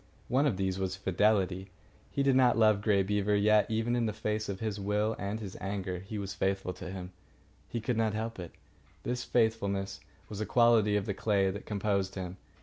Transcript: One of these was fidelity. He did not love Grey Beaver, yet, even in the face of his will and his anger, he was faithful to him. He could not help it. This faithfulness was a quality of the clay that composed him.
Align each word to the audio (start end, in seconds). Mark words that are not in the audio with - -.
One 0.29 0.47
of 0.47 0.57
these 0.57 0.79
was 0.79 0.95
fidelity. 0.95 1.69
He 2.09 2.23
did 2.23 2.35
not 2.35 2.57
love 2.57 2.81
Grey 2.81 3.03
Beaver, 3.03 3.35
yet, 3.35 3.67
even 3.69 3.95
in 3.95 4.07
the 4.07 4.13
face 4.13 4.49
of 4.49 4.59
his 4.59 4.79
will 4.79 5.15
and 5.19 5.39
his 5.39 5.55
anger, 5.61 5.99
he 5.99 6.17
was 6.17 6.33
faithful 6.33 6.73
to 6.73 6.89
him. 6.89 7.11
He 7.69 7.79
could 7.79 7.97
not 7.97 8.15
help 8.15 8.39
it. 8.39 8.53
This 9.03 9.23
faithfulness 9.23 9.99
was 10.27 10.41
a 10.41 10.45
quality 10.47 10.95
of 10.95 11.05
the 11.05 11.13
clay 11.13 11.51
that 11.51 11.67
composed 11.67 12.15
him. 12.15 12.37